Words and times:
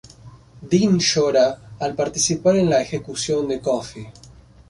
Dean 0.69 0.95
llora 1.07 1.43
al 1.87 1.93
participar 1.93 2.55
en 2.55 2.71
la 2.71 2.81
ejecución 2.81 3.47
de 3.47 3.59
Coffey. 3.59 4.07